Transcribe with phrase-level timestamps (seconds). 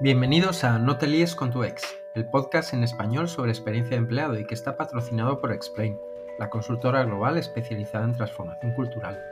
[0.00, 1.84] Bienvenidos a No te líes con tu ex,
[2.16, 5.96] el podcast en español sobre experiencia de empleado y que está patrocinado por Explain,
[6.36, 9.22] la consultora global especializada en transformación cultural.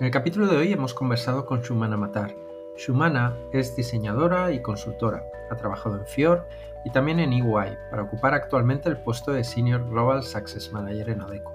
[0.00, 2.34] En el capítulo de hoy hemos conversado con Shumana Matar.
[2.76, 6.44] Shumana es diseñadora y consultora, ha trabajado en Fior
[6.84, 11.20] y también en EY para ocupar actualmente el puesto de Senior Global Success Manager en
[11.20, 11.52] Adeco.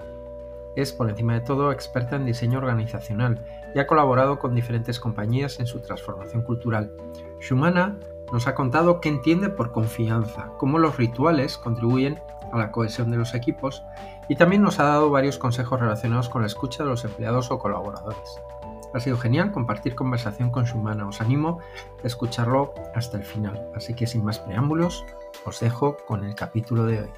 [0.76, 3.44] Es, por encima de todo, experta en diseño organizacional
[3.74, 6.90] y ha colaborado con diferentes compañías en su transformación cultural.
[7.40, 7.98] Shumana
[8.32, 12.20] nos ha contado qué entiende por confianza, cómo los rituales contribuyen
[12.52, 13.82] a la cohesión de los equipos
[14.28, 17.58] y también nos ha dado varios consejos relacionados con la escucha de los empleados o
[17.58, 18.40] colaboradores.
[18.92, 21.60] Ha sido genial compartir conversación con Shumana, os animo
[22.02, 25.04] a escucharlo hasta el final, así que sin más preámbulos,
[25.44, 27.10] os dejo con el capítulo de hoy.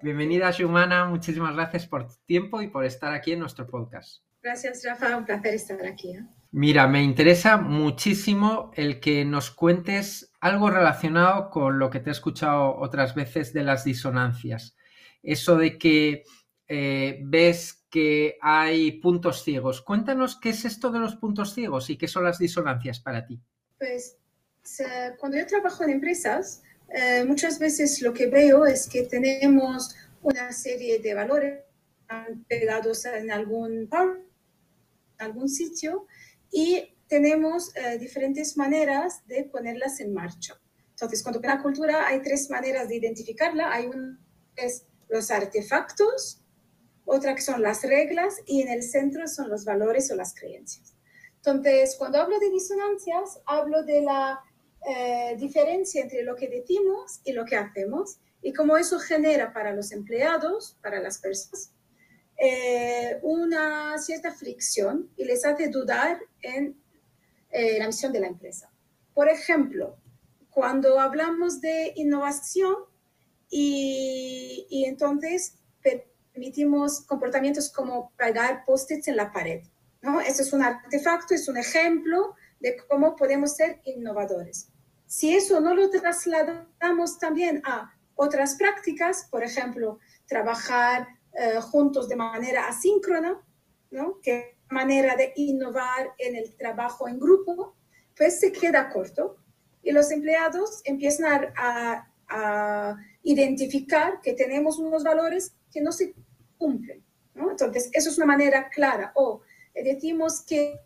[0.00, 4.22] Bienvenida Shumana, muchísimas gracias por tu tiempo y por estar aquí en nuestro podcast.
[4.42, 6.16] Gracias Rafa, un placer estar aquí.
[6.16, 6.24] ¿eh?
[6.56, 12.12] Mira, me interesa muchísimo el que nos cuentes algo relacionado con lo que te he
[12.12, 14.76] escuchado otras veces de las disonancias.
[15.20, 16.22] Eso de que
[16.68, 19.82] eh, ves que hay puntos ciegos.
[19.82, 23.40] Cuéntanos qué es esto de los puntos ciegos y qué son las disonancias para ti.
[23.76, 24.16] Pues
[25.18, 30.52] cuando yo trabajo en empresas, eh, muchas veces lo que veo es que tenemos una
[30.52, 31.64] serie de valores
[32.46, 33.88] pegados en algún,
[35.18, 36.06] algún sitio
[36.56, 40.54] y tenemos eh, diferentes maneras de ponerlas en marcha.
[40.90, 43.72] Entonces, cuando la cultura hay tres maneras de identificarla.
[43.72, 44.20] Hay un
[44.54, 46.40] es los artefactos,
[47.04, 50.94] otra que son las reglas y en el centro son los valores o las creencias.
[51.36, 54.40] Entonces, cuando hablo de disonancias, hablo de la
[54.88, 59.72] eh, diferencia entre lo que decimos y lo que hacemos y cómo eso genera para
[59.72, 61.72] los empleados, para las personas,
[62.36, 66.76] eh, una cierta fricción y les hace dudar en
[67.50, 68.70] eh, la misión de la empresa.
[69.14, 69.96] Por ejemplo,
[70.50, 72.74] cuando hablamos de innovación
[73.48, 79.62] y, y entonces permitimos comportamientos como pegar post-its en la pared.
[80.02, 80.20] ¿no?
[80.20, 84.68] Eso es un artefacto, es un ejemplo de cómo podemos ser innovadores.
[85.06, 92.16] Si eso no lo trasladamos también a otras prácticas, por ejemplo, trabajar eh, juntos de
[92.16, 93.40] manera asíncrona,
[93.90, 94.20] ¿no?
[94.20, 97.74] que manera de innovar en el trabajo en grupo,
[98.16, 99.36] pues se queda corto
[99.82, 102.08] y los empleados empiezan a,
[103.22, 106.14] identificar que tenemos unos valores que no se
[106.58, 107.02] cumplen.
[107.34, 109.12] Entonces, eso es una manera clara.
[109.14, 109.40] O
[109.74, 110.80] decimos que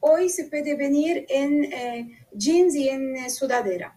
[0.00, 3.96] hoy se puede venir en eh, jeans y en eh, sudadera,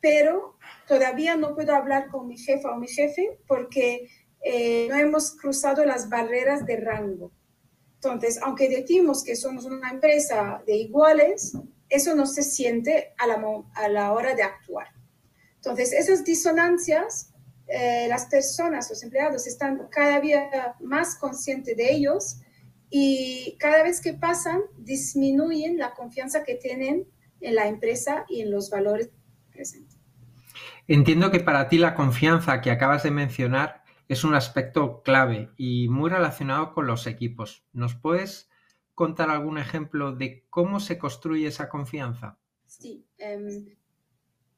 [0.00, 0.56] pero
[0.86, 4.08] todavía no puedo hablar con mi jefa o mi jefe porque
[4.42, 7.32] eh, no hemos cruzado las barreras de rango.
[8.12, 11.56] Entonces, aunque decimos que somos una empresa de iguales,
[11.88, 13.42] eso no se siente a la,
[13.74, 14.88] a la hora de actuar.
[15.56, 17.32] Entonces, esas disonancias,
[17.66, 20.48] eh, las personas, los empleados están cada día
[20.80, 22.36] más conscientes de ellos
[22.90, 27.06] y cada vez que pasan, disminuyen la confianza que tienen
[27.40, 29.10] en la empresa y en los valores
[29.52, 29.96] presentes.
[30.88, 35.88] Entiendo que para ti la confianza que acabas de mencionar es un aspecto clave y
[35.88, 37.64] muy relacionado con los equipos.
[37.72, 38.48] ¿Nos puedes
[38.94, 42.38] contar algún ejemplo de cómo se construye esa confianza?
[42.66, 43.06] Sí.
[43.18, 43.76] Em,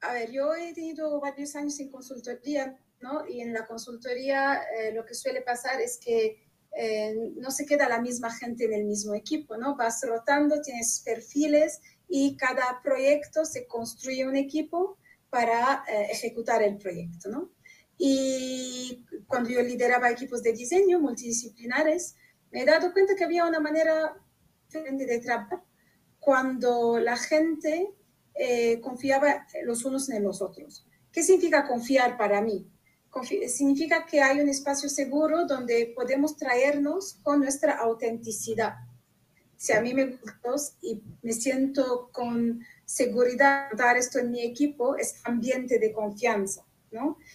[0.00, 3.26] a ver, yo he tenido varios años en consultoría, ¿no?
[3.26, 7.88] Y en la consultoría eh, lo que suele pasar es que eh, no se queda
[7.88, 9.76] la misma gente en el mismo equipo, ¿no?
[9.76, 14.98] Vas rotando, tienes perfiles y cada proyecto se construye un equipo
[15.30, 17.50] para eh, ejecutar el proyecto, ¿no?
[17.98, 22.14] Y cuando yo lideraba equipos de diseño multidisciplinares,
[22.50, 24.16] me he dado cuenta que había una manera
[24.66, 25.62] diferente de trabajar
[26.18, 27.90] cuando la gente
[28.34, 30.86] eh, confiaba los unos en los otros.
[31.12, 32.70] ¿Qué significa confiar para mí?
[33.48, 38.74] significa que hay un espacio seguro donde podemos traernos con nuestra autenticidad.
[39.56, 44.94] Si a mí me gusta y me siento con seguridad dar esto en mi equipo,
[44.96, 46.64] es ambiente de confianza.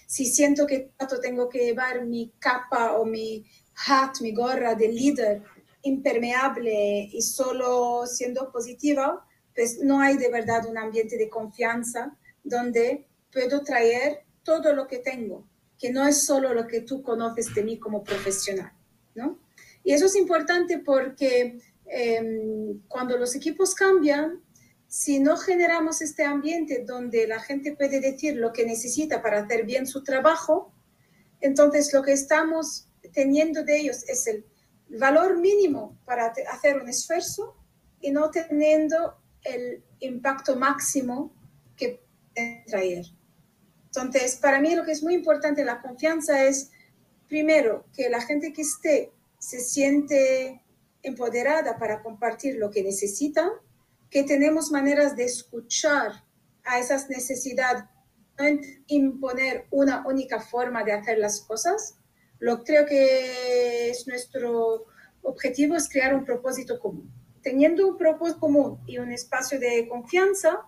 [0.08, 0.92] Si siento que
[1.22, 3.46] tengo que llevar mi capa o mi
[3.88, 5.44] hat, mi gorra de líder
[5.84, 13.06] impermeable y solo siendo positiva, pues no hay de verdad un ambiente de confianza donde
[13.32, 15.48] puedo traer todo lo que tengo,
[15.78, 18.72] que no es solo lo que tú conoces de mí como profesional,
[19.16, 19.40] ¿no?
[19.84, 24.42] Y eso es importante porque em, cuando los equipos cambian,
[24.94, 29.66] si no generamos este ambiente donde la gente puede decir lo que necesita para hacer
[29.66, 30.72] bien su trabajo,
[31.42, 34.46] entonces lo que estamos teniendo de ellos es el
[34.90, 37.56] valor mínimo para hacer un esfuerzo
[38.02, 41.34] y no teniendo el impacto máximo
[41.76, 42.00] que
[42.68, 43.06] traer.
[43.86, 46.70] Entonces, para mí lo que es muy importante en la confianza es,
[47.28, 50.62] primero, que la gente que esté se siente
[51.02, 53.52] empoderada para compartir lo que necesita,
[54.14, 56.24] que tenemos maneras de escuchar
[56.64, 57.84] a esas necesidades,
[58.38, 58.46] no
[58.86, 61.98] imponer una única forma de hacer las cosas.
[62.38, 64.86] Lo creo que es nuestro
[65.24, 67.12] objetivo es crear un propósito común.
[67.42, 70.60] Teniendo un propósito común y un espacio de confianza,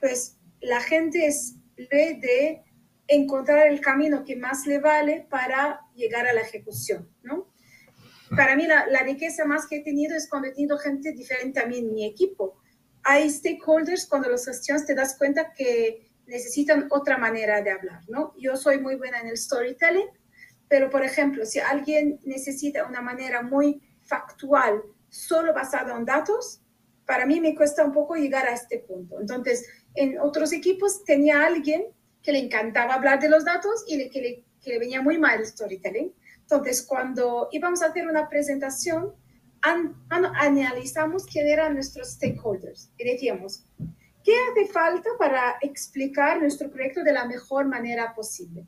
[0.00, 2.64] pues la gente es de
[3.06, 7.46] encontrar el camino que más le vale para llegar a la ejecución, ¿no?
[8.30, 11.60] Para mí la, la riqueza más que he tenido es cuando he tenido gente diferente
[11.60, 12.61] a mí en mi equipo.
[13.04, 18.34] Hay stakeholders cuando los gestionas te das cuenta que necesitan otra manera de hablar, ¿no?
[18.38, 20.08] Yo soy muy buena en el storytelling,
[20.68, 26.60] pero por ejemplo, si alguien necesita una manera muy factual, solo basada en datos,
[27.06, 29.20] para mí me cuesta un poco llegar a este punto.
[29.20, 31.86] Entonces, en otros equipos tenía alguien
[32.22, 35.40] que le encantaba hablar de los datos y que, le, que le venía muy mal
[35.40, 36.14] el storytelling.
[36.40, 39.12] Entonces, cuando íbamos a hacer una presentación,
[39.62, 43.64] analizamos quién eran nuestros stakeholders y decíamos,
[44.24, 48.66] ¿qué hace falta para explicar nuestro proyecto de la mejor manera posible?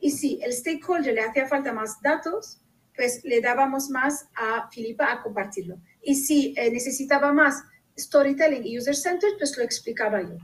[0.00, 2.60] Y si el stakeholder le hacía falta más datos,
[2.96, 5.78] pues le dábamos más a Filipa a compartirlo.
[6.02, 7.62] Y si eh, necesitaba más
[7.98, 10.36] storytelling y user centered, pues lo explicaba yo.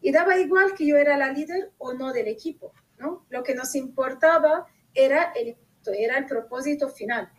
[0.00, 3.24] Y daba igual que yo era la líder o no del equipo, ¿no?
[3.30, 5.56] Lo que nos importaba era el,
[5.98, 7.30] era el propósito final.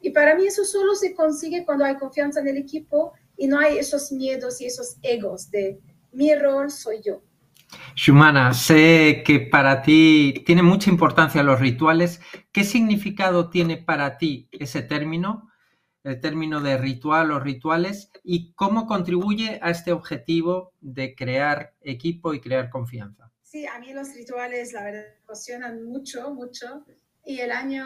[0.00, 3.58] Y para mí eso solo se consigue cuando hay confianza en el equipo y no
[3.58, 5.80] hay esos miedos y esos egos de
[6.12, 7.22] mi rol soy yo.
[7.94, 12.20] Shumana, sé que para ti tiene mucha importancia los rituales.
[12.52, 15.50] ¿Qué significado tiene para ti ese término,
[16.04, 22.32] el término de ritual o rituales, y cómo contribuye a este objetivo de crear equipo
[22.32, 23.30] y crear confianza?
[23.42, 26.84] Sí, a mí los rituales, la verdad, me apasionan mucho, mucho.
[27.28, 27.84] Y el año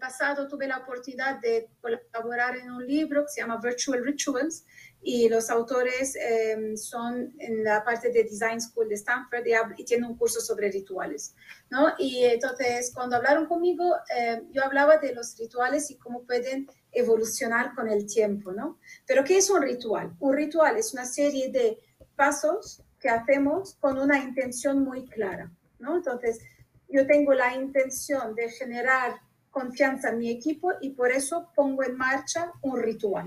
[0.00, 4.66] pasado tuve la oportunidad de colaborar en un libro que se llama Virtual Rituals
[5.00, 10.10] y los autores em, son en la parte de Design School de Stanford y, tienen
[10.10, 11.36] un curso sobre rituales.
[11.70, 11.94] ¿no?
[11.98, 17.76] Y entonces cuando hablaron conmigo, em, yo hablaba de los rituales y cómo pueden evolucionar
[17.76, 18.50] con el tiempo.
[18.50, 18.80] ¿no?
[19.06, 20.16] Pero ¿qué es un ritual?
[20.18, 21.78] Un ritual es una serie de
[22.16, 25.48] pasos que hacemos con una intención muy clara.
[25.78, 25.94] ¿no?
[25.94, 26.40] Entonces,
[26.94, 29.20] yo tengo la intención de generar
[29.50, 33.26] confianza en mi equipo y por eso pongo en marcha un ritual,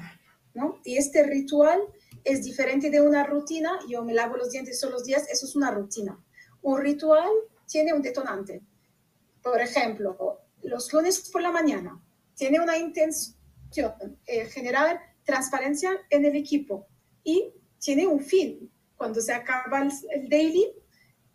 [0.54, 0.80] ¿no?
[0.86, 1.82] Y este ritual
[2.24, 5.56] es diferente de una rutina, yo me lavo los dientes todos los días, eso es
[5.58, 6.18] una rutina.
[6.62, 7.30] Un ritual
[7.70, 8.62] tiene un detonante.
[9.44, 12.02] Por ejemplo, los lunes por la mañana
[12.36, 13.36] tiene una intención,
[14.26, 16.88] eh, generar transparencia en el equipo
[17.22, 18.72] y tiene un fin.
[18.96, 20.72] Cuando se acaba el, el daily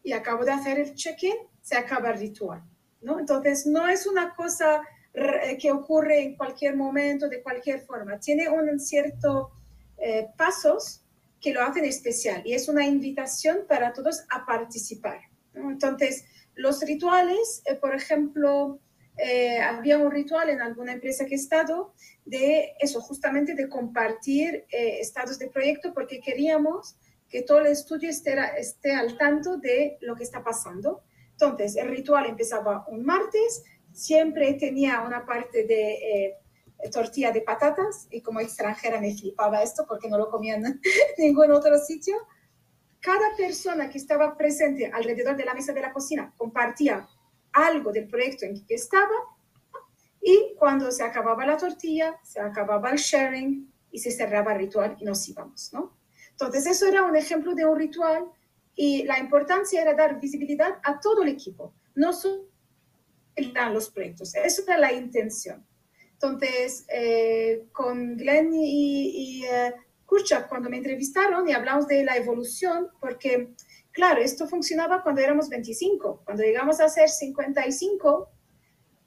[0.03, 2.63] y acabo de hacer el check-in, se acaba el ritual,
[3.01, 3.19] ¿no?
[3.19, 4.83] Entonces, no es una cosa
[5.15, 8.19] eh, que ocurre en cualquier momento, de cualquier forma.
[8.19, 9.53] Tiene un cierto
[9.99, 11.05] eh, pasos
[11.41, 15.21] que lo hacen especial y es una invitación para todos a participar.
[15.55, 16.25] Entonces,
[16.55, 18.81] los rituales, eh, por ejemplo,
[19.63, 21.93] había un ritual en alguna empresa que he estado
[22.25, 26.97] de eso, justamente de compartir estados de proyecto porque queríamos
[27.29, 31.03] que todo el estudio esté, esté al tanto de lo que está pasando
[31.45, 36.39] entonces, el ritual empezaba un martes, siempre tenía una parte de eh,
[36.93, 40.81] tortilla de patatas y como extranjera me flipaba esto porque no lo comía en
[41.19, 42.17] ningún otro sitio.
[43.01, 47.09] Cada persona que estaba presente alrededor de la mesa de la cocina compartía
[47.53, 49.15] algo del proyecto en que estaba
[50.21, 54.97] y cuando se acababa la tortilla, se acababa el sharing y se cerraba el ritual
[55.01, 55.97] y nos íbamos, ¿no?
[56.31, 58.25] Entonces, eso era un ejemplo de un ritual
[58.75, 62.47] y la importancia era dar visibilidad a todo el equipo, no solo
[63.73, 64.35] los proyectos.
[64.35, 65.65] Esa era la intención.
[66.13, 69.75] Entonces, eh, con Glenn y, y eh,
[70.49, 73.55] cuando me entrevistaron y hablamos de la evolución, porque,
[73.91, 76.23] claro, esto funcionaba cuando éramos 25.
[76.25, 78.29] Cuando llegamos a ser 55,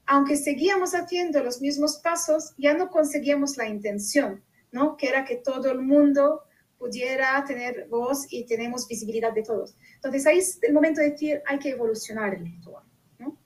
[0.08, 4.98] aunque seguíamos haciendo los mismos pasos, ya no conseguíamos la intención, ¿no?
[4.98, 6.42] Que era que todo el mundo
[6.86, 9.76] pudiera tener voz y tenemos visibilidad de todos.
[9.96, 12.84] Entonces ahí es el momento de decir, hay que evolucionar el ritual.
[13.18, 13.38] ¿no?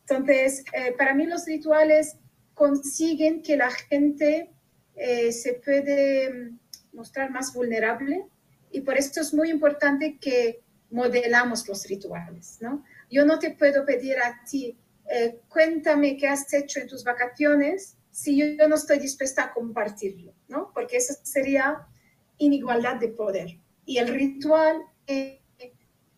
[0.00, 2.16] Entonces, eh, para mí los rituales
[2.54, 4.50] consiguen que la gente
[4.94, 6.58] eh, se puede mm,
[6.92, 8.26] mostrar más vulnerable
[8.70, 12.58] y por esto es muy importante que modelamos los rituales.
[12.60, 12.84] ¿no?
[13.10, 14.78] Yo no te puedo pedir a ti,
[15.10, 20.32] eh, cuéntame qué has hecho en tus vacaciones si yo, no estoy dispuesta a compartirlo,
[20.46, 20.70] ¿no?
[20.72, 21.88] porque eso sería
[22.38, 23.58] inigualdad de poder.
[23.86, 25.42] y el ritual eh,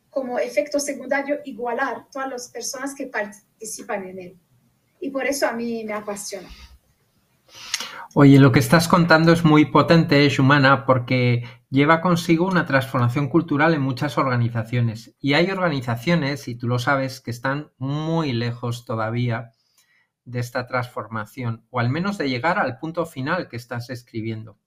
[0.08, 4.38] como efecto secundario igualar todas las personas que participan en él.
[5.00, 6.49] Y por eso a mí me apasiona.
[8.14, 13.75] Oye, lo que estás contando es muy potente, Shumana, porque lleva consigo una transformación cultural
[13.75, 15.14] en muchas organizaciones.
[15.20, 19.52] Y hay organizaciones, y tú lo sabes, que están muy lejos todavía
[20.25, 24.58] de esta transformación, o al menos de llegar al punto final que estás escribiendo.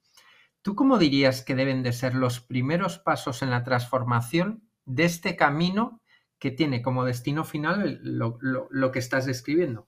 [0.61, 5.35] ¿Tú cómo dirías que deben de ser los primeros pasos en la transformación de este
[5.35, 6.01] camino
[6.37, 9.87] que tiene como destino final lo, que estás describiendo?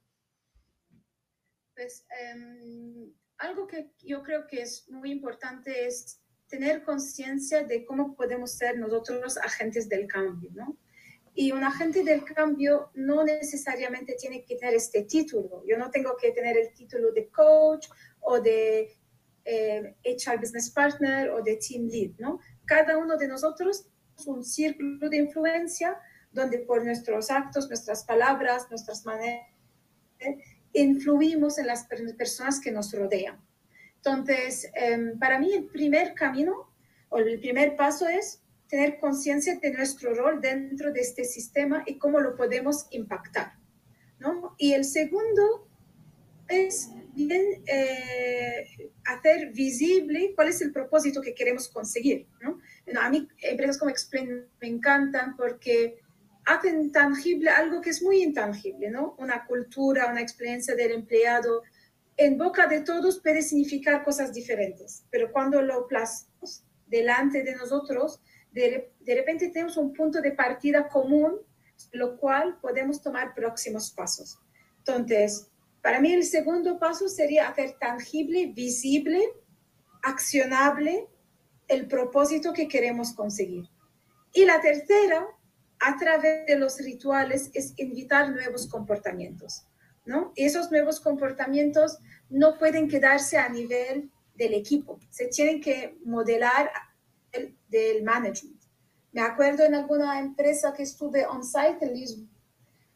[1.73, 8.15] Pues em, algo que yo creo que es muy importante es tener conciencia de cómo
[8.15, 10.77] podemos ser nosotros agentes del cambio, ¿no?
[11.33, 15.63] Y un agente del cambio no necesariamente tiene que tener este título.
[15.65, 17.87] Yo no tengo que tener el título de coach
[18.19, 19.00] o de
[19.45, 22.39] eh, HR Business Partner o de Team Lead, ¿no?
[22.65, 25.97] Cada uno de nosotros es un círculo de influencia
[26.31, 29.47] donde por nuestros actos, nuestras palabras, nuestras maneras,
[30.73, 33.39] influimos en las personas que nos rodean.
[33.97, 36.71] Entonces, em, para mí el primer camino
[37.09, 41.97] o el primer paso es tener conciencia de nuestro rol dentro de este sistema y
[41.97, 43.53] cómo lo podemos impactar.
[44.19, 44.55] ¿no?
[44.57, 45.67] Y el segundo
[46.47, 52.27] es bien eh, hacer visible cuál es el propósito que queremos conseguir.
[52.41, 52.59] ¿no?
[52.99, 55.99] a mí empresas como Explain me encantan porque
[56.45, 59.15] hacen tangible algo que es muy intangible, ¿no?
[59.19, 61.61] Una cultura, una experiencia del empleado.
[62.17, 68.21] En boca de todos puede significar cosas diferentes, pero cuando lo plasmamos delante de nosotros,
[68.51, 71.37] de, de repente tenemos un punto de partida común,
[71.91, 74.39] lo cual podemos tomar próximos pasos.
[74.79, 75.50] Entonces,
[75.81, 79.21] para mí el segundo paso sería hacer tangible, visible,
[80.03, 81.07] accionable
[81.67, 83.65] el propósito que queremos conseguir.
[84.33, 85.25] Y la tercera,
[85.79, 89.65] a través de los rituales, es invitar nuevos comportamientos.
[90.05, 90.33] ¿no?
[90.35, 96.71] Y esos nuevos comportamientos no pueden quedarse a nivel del equipo, se tienen que modelar
[97.31, 98.61] el, del management.
[99.11, 102.29] Me acuerdo en alguna empresa que estuve on-site en Lisboa,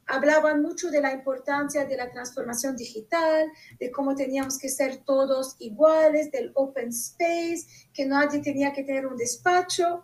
[0.08, 5.56] hablaban mucho de la importancia de la transformación digital, de cómo teníamos que ser todos
[5.60, 10.04] iguales, del open space, que nadie tenía que tener un despacho.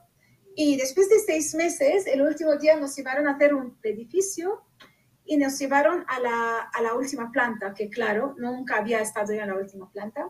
[0.55, 4.63] Y después de seis meses, el último día nos llevaron a hacer un edificio
[5.23, 9.41] y nos llevaron a la, a la última planta, que claro, nunca había estado yo
[9.41, 10.29] en la última planta.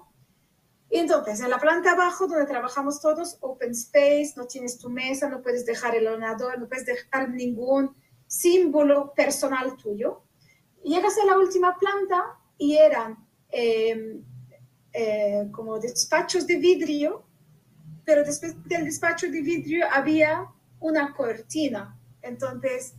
[0.90, 5.30] Y entonces, en la planta abajo, donde trabajamos todos, open space, no tienes tu mesa,
[5.30, 7.96] no puedes dejar el ordenador, no puedes dejar ningún
[8.32, 10.22] símbolo personal tuyo.
[10.84, 13.18] Llegas a la última planta y eran
[13.50, 14.24] em,
[14.94, 17.24] eh, como despachos de vidrio,
[18.06, 20.48] pero después del despacho de vidrio había
[20.80, 22.00] una cortina.
[22.22, 22.94] Entonces,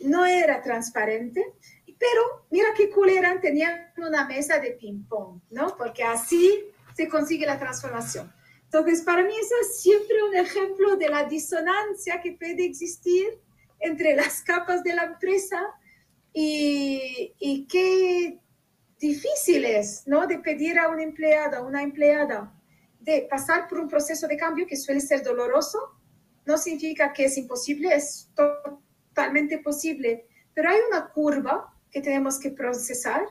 [0.00, 1.44] no era transparente,
[1.86, 5.76] pero mira qué cool eran, tenían una mesa de ping-pong, ¿no?
[5.76, 6.64] Porque así
[6.96, 8.32] se consigue la transformación.
[8.64, 13.45] Entonces, para mí eso es siempre un ejemplo de la disonancia que puede existir
[13.80, 15.60] entre las capas de la empresa
[16.32, 18.38] y, qué
[18.98, 20.26] difícil es, ¿no?
[20.26, 22.52] De pedir a un empleado, a una empleada,
[23.00, 25.78] de pasar por un proceso de cambio que suele ser doloroso.
[26.44, 32.50] No significa que es imposible, es totalmente posible, pero hay una curva que tenemos que
[32.50, 33.22] procesar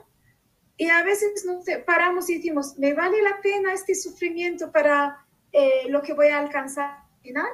[0.78, 5.88] y a veces nos paramos y decimos, ¿me vale la pena este sufrimiento para eh,
[5.90, 7.48] lo que voy a alcanzar al final?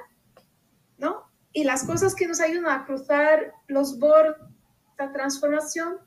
[0.97, 1.30] ¿No?
[1.53, 5.97] Y las cosas que nos ayudan a cruzar los bordes de esta transformación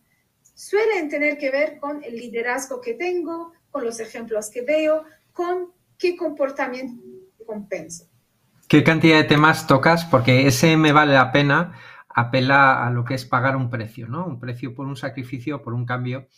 [0.54, 5.72] suelen tener que ver con el liderazgo que tengo, con los ejemplos que veo, con
[5.98, 7.02] qué comportamiento
[7.46, 8.08] compenso.
[8.68, 10.04] ¿Qué cantidad de temas tocas?
[10.04, 14.24] Porque ese me vale la pena apela a lo que es pagar un precio, ¿no?
[14.24, 16.28] Un precio por un sacrificio, por un cambio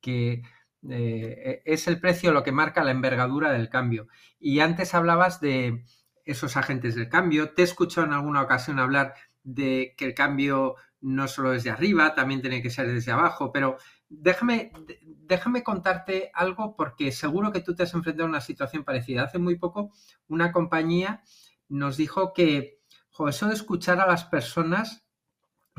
[0.00, 0.42] que
[0.88, 4.06] eh, es el precio lo que marca la envergadura del cambio.
[4.38, 5.84] Y antes hablabas de,
[6.24, 7.50] esos agentes del cambio.
[7.50, 12.14] Te he escuchado en alguna ocasión hablar de que el cambio no solo desde arriba,
[12.14, 13.76] también tiene que ser desde abajo, pero
[14.08, 14.72] déjame,
[15.04, 19.24] déjame contarte algo porque seguro que tú te has enfrentado a una situación parecida.
[19.24, 19.92] Hace muy poco
[20.28, 21.22] una compañía
[21.68, 22.80] nos dijo que
[23.28, 25.04] eso de escuchar a las personas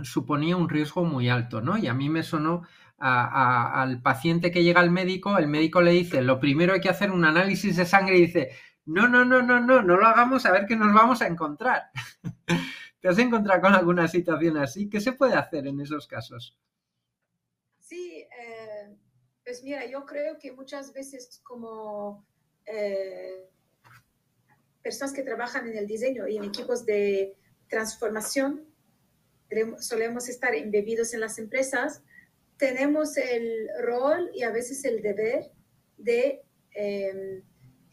[0.03, 1.77] suponía un riesgo muy alto, ¿no?
[1.77, 2.63] Y a mí me sonó
[2.97, 7.11] al paciente que llega al médico, el médico le dice, lo primero hay que hacer
[7.11, 8.51] un análisis de sangre y dice,
[8.85, 11.89] no, no, no, no, no, no lo hagamos a ver qué nos vamos a encontrar.
[13.01, 14.89] ¿Te has encontrado con alguna situación así?
[14.89, 16.57] ¿Qué se puede hacer en esos casos?
[17.79, 18.95] Sí, eh,
[19.43, 22.25] pues mira, yo creo que muchas veces como
[22.65, 23.47] eh,
[24.81, 27.35] personas que trabajan en el diseño y en equipos de
[27.67, 28.65] transformación,
[29.79, 32.03] solemos estar embebidos en las empresas,
[32.57, 35.51] tenemos el rol y a veces el deber
[35.97, 37.43] de em,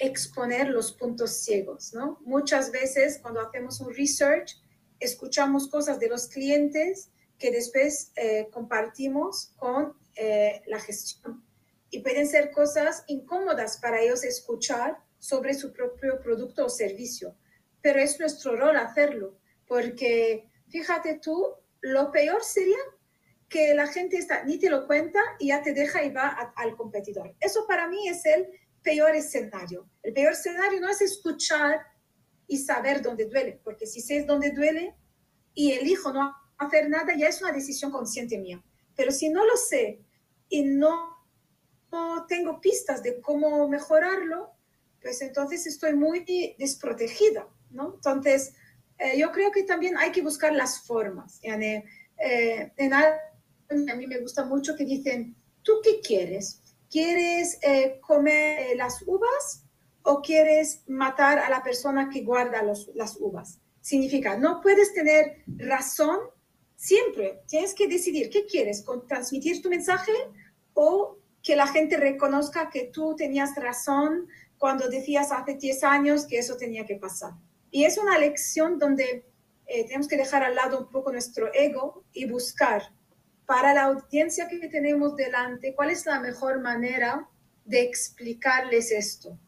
[0.02, 2.18] exponer los puntos ciegos, ¿no?
[2.24, 4.60] Muchas veces cuando hacemos un research,
[4.98, 11.44] escuchamos cosas de los clientes que después eh, compartimos con eh, la gestión.
[11.90, 17.36] Y pueden ser cosas incómodas para ellos escuchar sobre su propio producto o servicio.
[17.80, 22.78] Pero es nuestro rol hacerlo, porque fíjate tú, lo peor sería
[23.48, 26.74] que la gente está, ni te lo cuenta y ya te deja y va al
[26.76, 27.34] competidor.
[27.38, 28.48] Eso para mí es el
[28.82, 29.88] peor escenario.
[30.02, 31.80] El peor escenario no es escuchar
[32.46, 34.94] y saber dónde duele, porque si sé dónde duele
[35.54, 38.62] y elijo no hacer nada, ya es una decisión consciente mía.
[38.94, 40.00] Pero si no lo sé
[40.48, 41.12] y no,
[42.28, 44.52] tengo pistas de cómo mejorarlo,
[45.00, 46.24] pues entonces estoy muy
[46.58, 47.94] desprotegida, ¿no?
[47.94, 48.54] Entonces,
[48.98, 51.40] eh, yo creo que también hay que buscar las formas.
[51.42, 56.61] Eh, en a mí me gusta mucho que dicen, ¿tú qué quieres?
[56.92, 59.64] ¿Quieres eh, comer eh, las uvas
[60.02, 63.60] o quieres matar a la persona que guarda las uvas?
[63.80, 66.18] Significa, no puedes tener razón
[66.76, 67.40] siempre.
[67.48, 70.12] Tienes que decidir qué quieres, transmitir tu mensaje
[70.74, 76.40] o que la gente reconozca que tú tenías razón cuando decías hace 10 años que
[76.40, 77.32] eso tenía que pasar.
[77.70, 79.24] Y es una lección donde
[79.64, 82.92] eh, tenemos que dejar al lado un poco nuestro ego y buscar
[83.46, 87.28] para la audiencia que tenemos delante, ¿cuál es la mejor manera
[87.64, 89.38] de explicarles esto?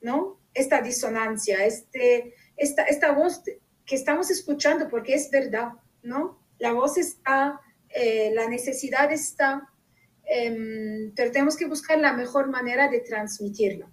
[0.00, 0.40] ¿No?
[0.54, 3.42] Esta disonancia, este, esta, esta voz
[3.86, 5.72] que estamos escuchando, porque es verdad,
[6.02, 6.38] ¿no?
[6.58, 9.68] La voz está, eh, la necesidad está,
[10.24, 13.90] em, pero tenemos que buscar la mejor manera de transmitirla.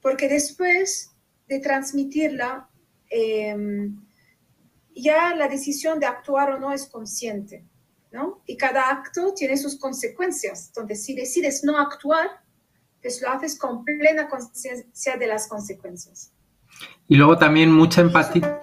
[0.00, 1.12] Porque después
[1.48, 2.68] de transmitirla,
[3.08, 3.96] em,
[4.94, 7.64] ya la decisión de actuar o no es consciente.
[8.46, 10.68] Y cada acto tiene sus consecuencias.
[10.68, 12.42] Entonces, si decides no actuar,
[13.00, 16.32] pues lo haces con plena conciencia de las consecuencias.
[17.08, 18.62] Y luego también mucha empatía.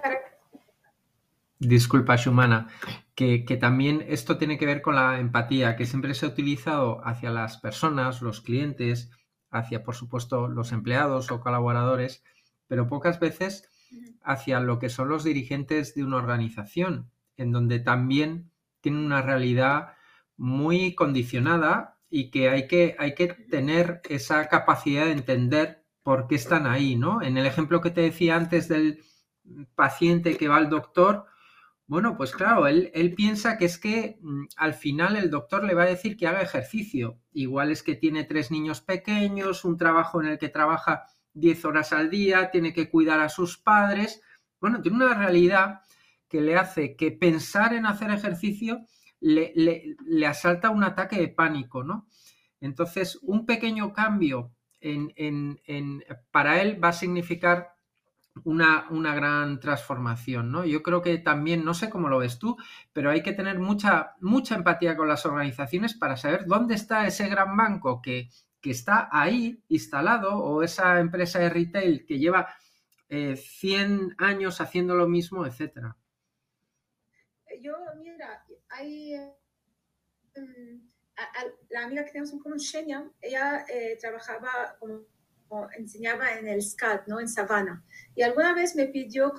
[1.59, 2.69] Disculpa, Shumana,
[3.15, 7.05] que, que, también esto tiene que ver con la empatía, que siempre se ha utilizado
[7.05, 9.09] hacia las personas, los clientes,
[9.51, 12.23] hacia, por supuesto, los empleados o colaboradores,
[12.67, 13.69] pero pocas veces
[14.23, 18.48] hacia lo que son los dirigentes de una organización, en donde también
[18.81, 19.93] tienen una realidad
[20.37, 26.35] muy condicionada y que hay que, hay que tener esa capacidad de entender por qué
[26.35, 27.21] están ahí, ¿no?
[27.21, 29.03] En el ejemplo que te decía antes del
[29.75, 31.25] paciente que va al doctor,
[31.87, 35.73] bueno, pues claro, él, él, piensa que es que mm, al final el doctor le
[35.73, 37.19] va a decir que haga ejercicio.
[37.31, 41.93] Igual es que tiene tres niños pequeños, un trabajo en el que trabaja 10 horas
[41.93, 44.21] al día, tiene que cuidar a sus padres.
[44.61, 45.81] Bueno, tiene una realidad
[46.29, 48.85] que le hace que pensar en hacer ejercicio
[49.19, 49.51] le,
[50.05, 52.07] le, asalta un ataque de pánico, ¿no?
[52.61, 57.73] Entonces, un pequeño cambio en, en, para él va a significar
[58.45, 60.63] una, una, gran transformación, ¿no?
[60.63, 62.55] Yo creo que también, no sé cómo lo ves tú,
[62.93, 67.27] pero hay que tener mucha, mucha empatía con las organizaciones para saber dónde está ese
[67.27, 68.29] gran banco que,
[68.61, 72.47] que está ahí instalado o esa empresa de retail que lleva
[73.09, 75.97] 100 eh, años haciendo lo mismo, etcétera
[77.61, 79.13] yo, mira, hay
[80.35, 80.81] em,
[81.69, 85.05] la amiga que tenemos en Shenya, ella eh, trabajaba como,
[85.77, 87.19] enseñaba en el SCAD, ¿no?
[87.19, 87.83] En Savannah.
[88.15, 89.33] Y alguna vez me pidió,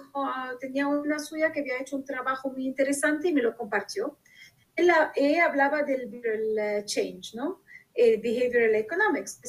[0.61, 4.19] tenía una suya que había hecho un trabajo muy interesante y me lo compartió.
[4.75, 6.11] Ella, ella hablaba del
[6.59, 7.63] eh, change, ¿no?
[7.95, 9.41] El behavioral economics.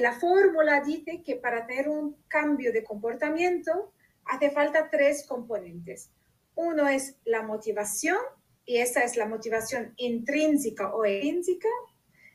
[0.00, 3.92] la fórmula dice que para tener un cambio de comportamiento
[4.24, 6.10] hace falta tres componentes.
[6.54, 8.18] Uno es la motivación,
[8.64, 11.68] y esa es la motivación intrínseca o extrínseca.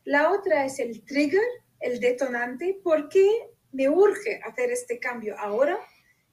[0.03, 1.43] La otra es el trigger,
[1.79, 3.29] el detonante, ¿por qué
[3.71, 5.77] me urge hacer este cambio ahora?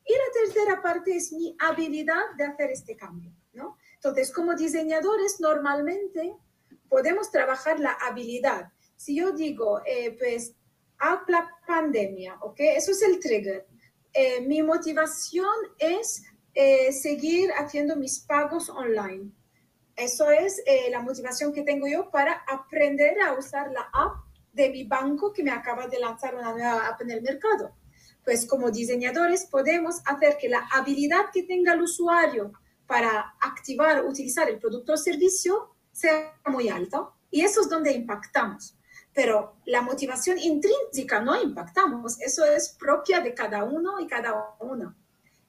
[0.07, 3.77] Y la tercera parte es mi habilidad de hacer este cambio, ¿no?
[3.95, 6.35] Entonces, como diseñadores, normalmente
[6.89, 8.69] podemos trabajar la habilidad.
[8.97, 10.55] Si yo digo, eh, pues,
[10.99, 12.57] a la pandemia, ¿ok?
[12.59, 13.67] Eso es el trigger.
[14.13, 16.23] Eh, mi motivación es
[16.55, 19.33] eh, seguir haciendo mis pagos online.
[19.97, 24.71] Eso es eh, la motivación que tengo yo para aprender a usar la app de
[24.71, 27.75] mi banco que me acaba de lanzar una nueva app en el mercado.
[28.25, 32.53] Pues como diseñadores podemos hacer que la habilidad que tenga el usuario
[32.87, 38.77] para activar, utilizar el producto o servicio sea muy alta y eso es donde impactamos.
[39.13, 44.97] pero la motivación intrínseca no impactamos, eso es propia de cada uno y cada uno.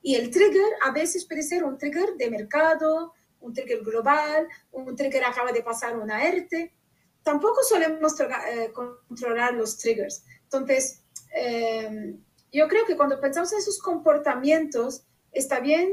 [0.06, 4.96] Y el trigger a veces puede ser un trigger de mercado, un trigger global, un
[4.96, 6.76] trigger acaba de pasar una ERTE.
[7.24, 10.24] Tampoco solemos eh, controlar los triggers.
[10.44, 11.02] Entonces,
[11.36, 12.20] eh,
[12.52, 15.92] yo creo que cuando pensamos en esos comportamientos, está bien,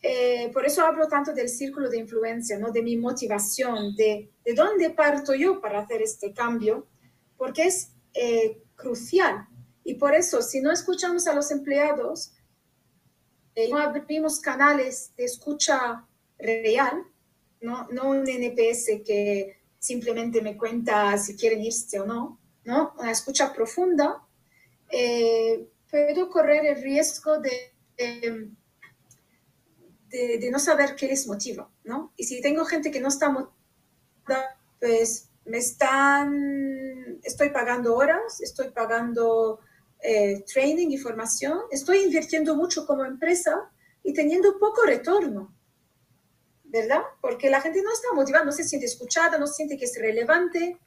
[0.00, 2.72] eh, por eso hablo tanto del círculo de influencia, ¿no?
[2.72, 6.86] de mi motivación, de, de dónde parto yo para hacer este cambio,
[7.36, 9.46] porque es eh, crucial.
[9.84, 12.32] Y por eso, si no escuchamos a los empleados,
[13.54, 16.06] eh, no abrimos canales de escucha
[16.38, 17.04] real,
[17.60, 22.94] no, no un NPS que simplemente me cuenta si quieren irse o no, ¿no?
[22.98, 24.22] una escucha profunda,
[24.90, 27.72] eh, puedo correr el riesgo de,
[30.08, 32.12] de, no saber qué les motiva, ¿no?
[32.16, 38.70] Y si tengo gente que no está motivada, pues me están, estoy pagando horas, estoy
[38.70, 39.60] pagando
[40.02, 43.70] eh, training y formación, estoy invirtiendo mucho como empresa
[44.02, 45.54] y teniendo poco retorno,
[46.64, 47.02] ¿verdad?
[47.20, 50.78] Porque la gente no está motivada, no se siente escuchada, no siente que es relevante.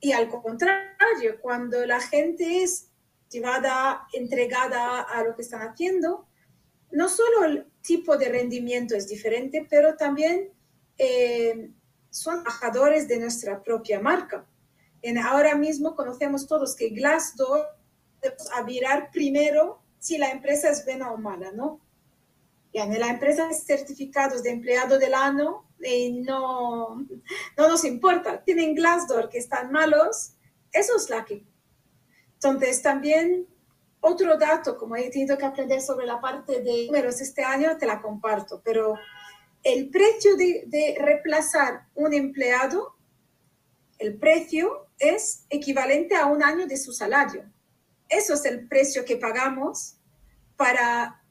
[0.00, 2.90] Y al contrario, cuando la gente es
[3.24, 6.26] motivada, entregada a lo que están haciendo,
[6.90, 10.50] no solo el tipo de rendimiento es diferente, pero también
[10.98, 11.70] eh,
[12.10, 14.46] son embajadores de nuestra propia marca.
[15.00, 17.66] En, ahora mismo conocemos todos que Glassdoor
[18.54, 21.80] a mirar primero si la empresa es buena o mala, ¿no?
[22.72, 27.06] Y en la empresa es certificados de empleado del año y no,
[27.56, 28.42] no nos importa.
[28.42, 30.32] Tienen Glassdoor que están malos,
[30.72, 31.44] eso es la que
[32.42, 33.46] entonces, también
[34.00, 37.86] otro dato, como he tenido que aprender sobre la parte de números este año, te
[37.86, 38.96] la comparto, pero
[39.62, 42.96] el precio de, de reemplazar un empleado,
[43.98, 47.44] el precio es equivalente a un año de su salario.
[48.12, 49.96] Eso es el precio que pagamos
[50.56, 51.22] para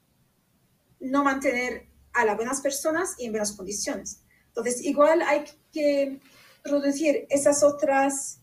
[1.00, 4.24] no mantener a las buenas personas y en buenas condiciones.
[4.48, 6.20] Entonces, igual hay que
[6.66, 8.42] introducir esas otras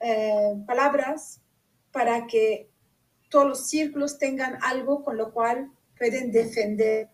[0.00, 1.40] eh, palabras
[1.92, 2.68] para que
[3.30, 7.08] todos los círculos tengan algo con lo cual pueden defender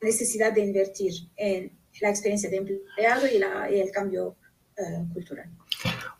[0.00, 4.36] la necesidad de invertir en la experiencia de empleado y, el cambio
[4.76, 5.48] eh, cultural.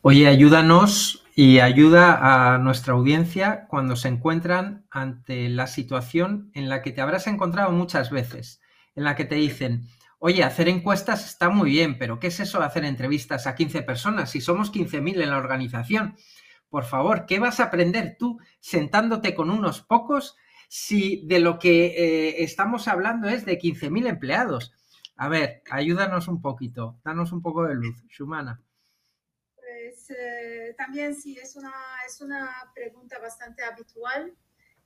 [0.01, 6.81] Oye, ayúdanos y ayuda a nuestra audiencia cuando se encuentran ante la situación en la
[6.81, 8.59] que te habrás encontrado muchas veces,
[8.93, 12.59] en la que te dicen, oye, hacer encuestas está muy bien, pero ¿qué es eso
[12.59, 16.17] de hacer entrevistas a 15 personas si somos 15.000 en la organización?
[16.67, 20.35] Por favor, ¿qué vas a aprender tú sentándote con unos pocos
[20.67, 24.73] si de lo que eh, estamos hablando es de 15.000 empleados?
[25.15, 28.61] A ver, ayúdanos un poquito, danos un poco de luz, Shumana.
[30.09, 31.71] Eh, también sí, es una,
[32.07, 34.33] es una pregunta bastante habitual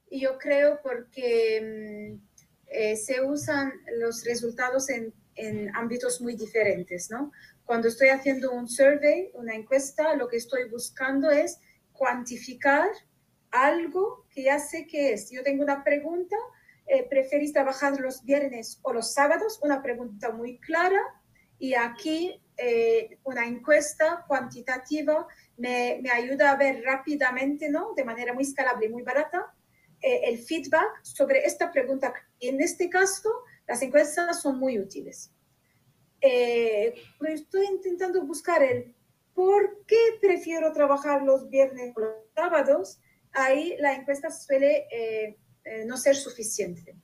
[0.09, 2.27] y yo creo porque mm,
[2.67, 7.31] eh, se usan los resultados en, en ámbitos muy diferentes, ¿no?
[7.65, 11.59] Cuando estoy haciendo un survey, una encuesta, lo que estoy buscando es
[11.93, 12.89] cuantificar
[13.51, 15.31] algo que ya sé que es.
[15.31, 16.35] Yo tengo una pregunta,
[16.87, 19.59] eh, ¿preferís trabajar los viernes o los sábados?
[19.61, 21.01] Una pregunta muy clara
[21.59, 27.93] y aquí eh, una encuesta cuantitativa me, me, ayuda a ver rápidamente, ¿no?
[27.95, 29.53] De manera muy escalable y muy barata,
[30.01, 32.13] eh, el feedback sobre esta pregunta.
[32.39, 33.29] En este caso,
[33.67, 35.31] las encuestas son muy útiles.
[36.21, 38.95] estoy intentando buscar el
[39.33, 42.99] ¿Por qué prefiero trabajar los viernes o los sábados?
[43.31, 46.95] Ahí la encuesta suele eh, eh, no ser suficiente.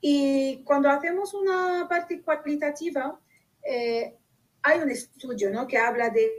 [0.00, 3.20] Y cuando hacemos una parte cualitativa,
[3.68, 4.16] eh,
[4.62, 5.66] hay un estudio ¿no?
[5.66, 6.30] que habla de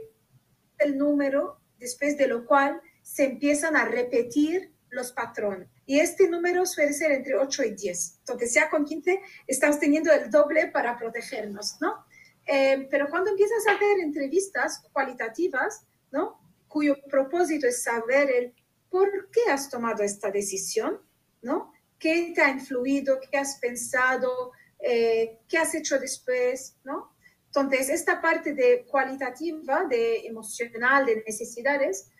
[0.78, 5.68] el número después de lo cual se empiezan a repetir los patrones.
[5.86, 8.18] Y este número suele ser entre 8 y 10.
[8.20, 12.04] Entonces, ya con 15 estamos teniendo el doble para protegernos, ¿no?
[12.46, 16.40] Eh, pero cuando empiezas a hacer entrevistas cualitativas, ¿no?
[16.68, 18.54] cuyo propósito es saber el
[18.90, 21.00] por qué has tomado esta decisión,
[21.42, 21.72] ¿no?
[21.98, 23.18] ¿Qué te ha influido?
[23.20, 24.52] ¿Qué has pensado?
[24.78, 26.76] Eh, ¿Qué has hecho después?
[26.84, 27.12] ¿no?
[27.48, 32.10] Entonces, esta parte de cualitativa, de emocional, de necesidades,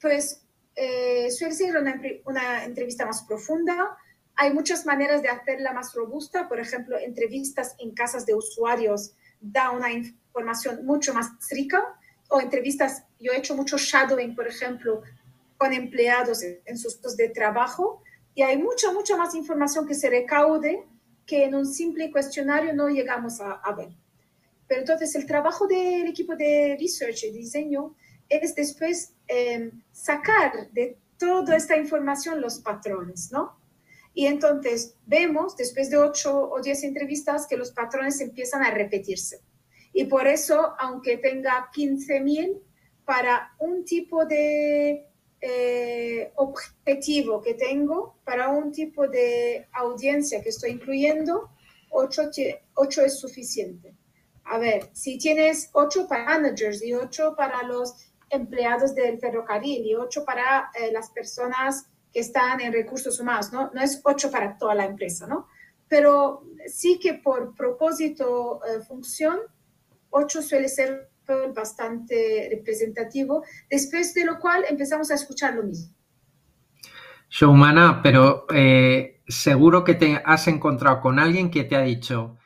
[0.00, 0.42] pues
[0.74, 3.96] eh, suele ser una, una entrevista más profunda.
[4.34, 9.70] Hay muchas maneras de hacerla más robusta, por ejemplo, entrevistas en casas de usuarios da
[9.70, 11.82] una información mucho más rica
[12.28, 15.02] o entrevistas, yo he hecho mucho shadowing, por ejemplo,
[15.58, 18.02] con empleados en sus puestos de trabajo
[18.34, 20.86] y hay mucha, mucha más información que se recaude
[21.26, 23.90] que en un simple cuestionario no llegamos a, ver.
[24.72, 27.94] Pero entonces el trabajo del equipo de research y diseño
[28.26, 33.54] es después em, sacar de toda esta información los patrones, ¿no?
[34.14, 39.42] Y entonces vemos, después de ocho o diez entrevistas, que los patrones empiezan a repetirse.
[39.92, 42.58] Y por eso, aunque tenga 15.000,
[43.04, 45.06] para un tipo de
[45.42, 51.50] eh, objetivo que tengo, para un tipo de audiencia que estoy incluyendo,
[51.90, 52.30] 8,
[53.04, 53.94] es suficiente.
[54.44, 57.94] A ver, si tienes 8 para managers y 8 para los
[58.28, 63.70] empleados del ferrocarril y 8 para eh, las personas que están en recursos humanos, ¿no?
[63.72, 65.48] No es 8 para toda la empresa, ¿no?
[65.88, 69.38] Pero sí que por propósito, eh, función,
[70.10, 71.12] 8 suele ser
[71.54, 75.94] bastante representativo, después de lo cual empezamos a escuchar lo mismo.
[77.30, 82.36] Showmana, pero eh, seguro que te has encontrado con alguien que te ha dicho,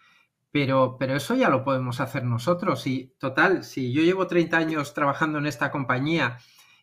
[0.56, 2.86] pero, pero eso ya lo podemos hacer nosotros.
[2.86, 6.38] Y total, si yo llevo 30 años trabajando en esta compañía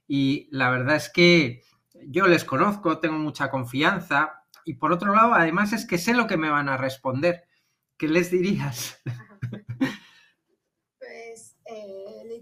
[0.07, 1.63] y la verdad es que
[2.05, 6.27] yo les conozco, tengo mucha confianza y por otro lado, además es que sé lo
[6.27, 7.47] que me van a responder.
[7.97, 9.01] ¿Qué les dirías?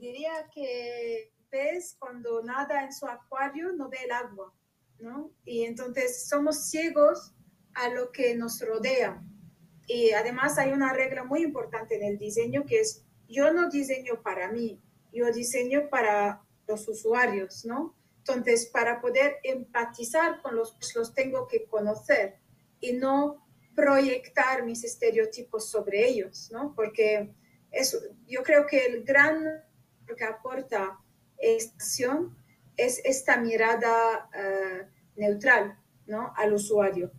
[0.01, 4.53] diría que pez cuando nada en su acuario no ve el agua,
[4.99, 5.31] ¿no?
[5.45, 7.33] Y entonces somos ciegos
[7.75, 9.23] a lo que nos rodea.
[9.87, 14.21] Y además hay una regla muy importante en el diseño que es, yo no diseño
[14.21, 17.95] para mí, yo diseño para los usuarios, ¿no?
[18.19, 22.37] Entonces, para poder empatizar con los, los tengo que conocer
[22.79, 26.73] y no proyectar mis estereotipos sobre ellos, ¿no?
[26.75, 27.33] Porque
[27.71, 29.63] eso, yo creo que el gran
[30.15, 30.99] que aporta
[31.37, 32.37] esta acción
[32.77, 36.33] es esta mirada eh, neutral ¿no?
[36.35, 37.11] al usuario.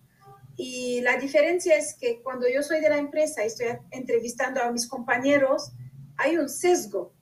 [0.65, 4.71] Y la diferencia es que cuando yo soy de la empresa y estoy entrevistando a
[4.71, 5.73] mis compañeros,
[6.17, 7.13] hay un sesgo.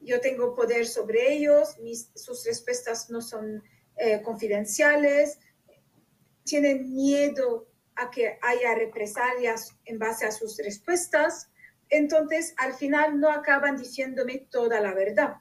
[0.00, 1.76] Yo tengo poder sobre ellos,
[2.14, 3.64] sus respuestas no son
[3.96, 5.38] eh, confidenciales,
[6.44, 11.48] tienen miedo a que haya represalias en base a sus respuestas
[11.90, 15.36] entonces al final no acaban diciéndome toda la verdad.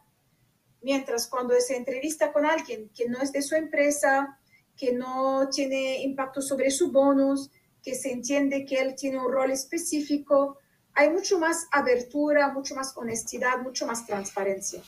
[0.81, 4.39] Mientras cuando se entrevista con alguien que no es de su empresa,
[4.77, 9.51] que no tiene impacto sobre su bonus, que se entiende que él tiene un rol
[9.51, 10.57] específico,
[10.95, 14.81] hay mucho más abertura, mucho más honestidad, mucho más transparencia.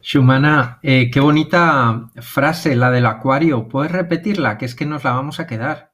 [0.00, 3.68] Shumana, eh, qué bonita frase la del acuario.
[3.68, 4.56] ¿Puedes repetirla?
[4.56, 5.92] Que es que nos la vamos a quedar.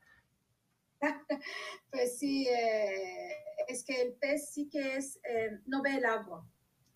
[1.91, 3.31] pues sí, eh,
[3.69, 6.47] es que el pez sí que es, eh, no ve el agua.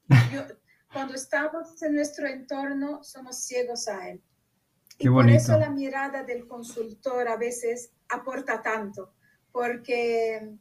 [0.93, 4.23] cuando estamos en nuestro entorno, somos ciegos a él.
[4.99, 9.15] Y por eso la mirada del consultor a veces aporta tanto,
[9.53, 10.57] porque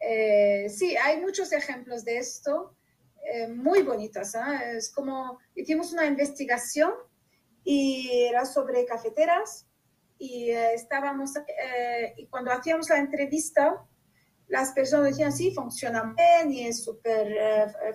[0.00, 2.76] eh, sí, hay muchos ejemplos de esto,
[3.24, 4.34] eh, muy bonitas.
[4.74, 6.92] Es como, hicimos una investigación
[7.64, 9.66] y era sobre cafeteras
[10.18, 11.32] y estábamos,
[12.16, 13.84] y cuando hacíamos la entrevista,
[14.52, 17.94] las personas decían, sí, funciona bien y es súper eh, eh,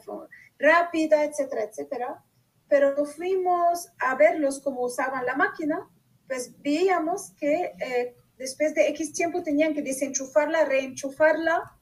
[0.58, 2.24] rápida, etcétera, etcétera.
[2.69, 5.89] Pero fuimos a verlos cómo usaban la máquina,
[6.27, 11.77] pues veíamos que eh, después de X tiempo tenían que desenchufarla, reenchufarla,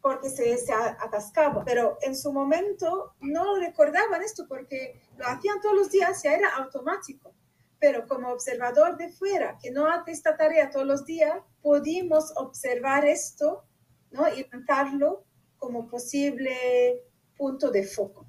[0.00, 1.64] porque se, se atascaba.
[1.64, 6.48] Pero en su momento no recordaban esto porque lo hacían todos los días y era
[6.56, 7.34] automático.
[7.80, 13.04] Pero como observador de fuera, que no hace esta tarea todos los días, pudimos observar
[13.06, 13.64] esto
[14.10, 14.26] ¿no?
[14.34, 15.24] y plantarlo
[15.58, 17.02] como posible
[17.36, 18.27] punto de foco.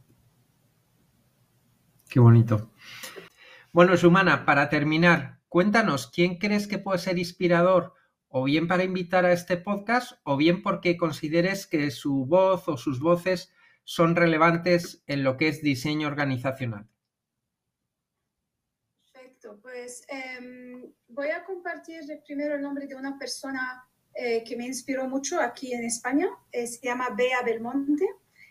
[2.09, 2.71] Qué bonito.
[3.71, 7.93] Bueno, Sumana, para terminar, cuéntanos, ¿quién crees que puede ser inspirador
[8.27, 12.77] o bien para invitar a este podcast o bien porque consideres que su voz o
[12.77, 16.87] sus voces son relevantes en lo que es diseño organizacional?
[19.13, 24.65] Perfecto, pues em, voy a compartir primero el nombre de una persona eh, que me
[24.65, 26.27] inspiró mucho aquí en España.
[26.51, 28.07] Eh, se llama Bea Belmonte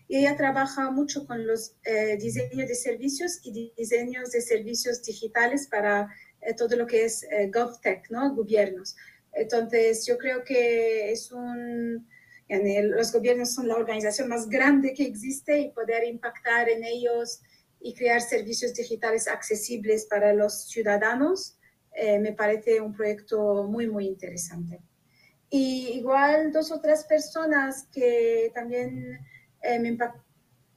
[0.09, 5.69] y ella trabaja mucho con los eh, diseños de servicios y diseños de servicios digitales
[5.69, 6.09] para
[6.57, 8.33] todo lo que es GovTech, ¿no?
[8.35, 8.97] Gobiernos.
[9.33, 12.07] Entonces, yo creo que es un...
[12.49, 17.41] los gobiernos son la organización más grande que existe y poder impactar en ellos
[17.81, 21.59] y crear servicios digitales accesibles para los ciudadanos
[22.21, 24.81] me parece un proyecto muy, muy interesante.
[25.51, 29.19] Y igual dos o tres personas que también
[29.63, 30.23] eh, me impactan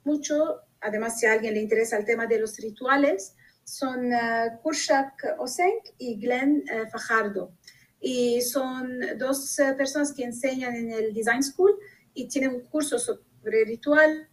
[0.03, 5.35] mucho, además si a alguien le interesa el tema de los rituales, son uh, Kurshak
[5.37, 7.53] Osenk y Glenn uh, Fajardo.
[7.99, 11.77] Y son dos personas que enseñan en el Design School
[12.15, 14.27] y tienen un curso sobre ritual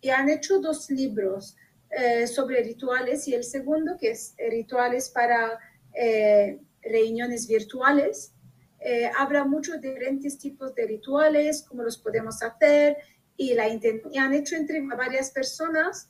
[0.00, 1.56] y han hecho dos libros.
[1.92, 5.58] eh, sobre rituales y el segundo, que es rituales para
[5.92, 8.32] eh, reuniones virtuales.
[8.80, 12.96] Eh, habla mucho de diferentes tipos de rituales, cómo los podemos hacer
[13.36, 16.08] y, la, y han hecho entre varias personas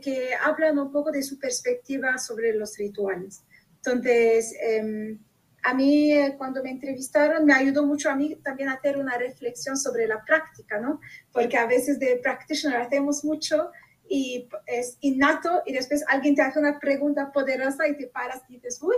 [0.00, 3.42] que hablan un poco de su perspectiva sobre los rituales.
[3.76, 5.18] Entonces, em,
[5.62, 9.76] a mí cuando me entrevistaron me ayudó mucho a mí también a hacer una reflexión
[9.76, 11.00] sobre la práctica, ¿no?
[11.32, 13.70] Porque a veces de practitioner hacemos mucho
[14.08, 18.54] y es innato y después alguien te hace una pregunta poderosa y te paras y
[18.54, 18.96] dices, uy,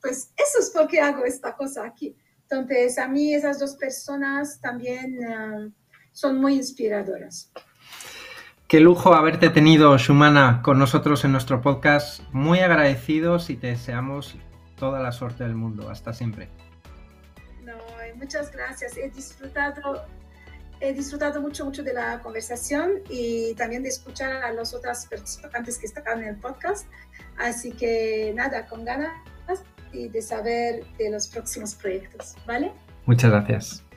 [0.00, 2.16] pues eso es porque hago esta cosa aquí.
[2.42, 5.70] Entonces, a mí esas dos personas también uh,
[6.18, 7.52] son muy inspiradoras.
[8.66, 12.22] Qué lujo haberte tenido, Shumana, con nosotros en nuestro podcast.
[12.32, 14.34] Muy agradecidos y te deseamos
[14.76, 15.88] toda la suerte del mundo.
[15.88, 16.48] Hasta siempre.
[17.62, 17.76] No,
[18.16, 18.96] muchas gracias.
[18.96, 20.06] He disfrutado
[20.80, 25.78] he disfrutado mucho, mucho de la conversación y también de escuchar a los otros participantes
[25.78, 26.88] que están en el podcast.
[27.36, 29.12] Así que nada, con ganas
[29.92, 32.72] y de saber de los próximos proyectos, ¿vale?
[33.06, 33.87] Muchas gracias.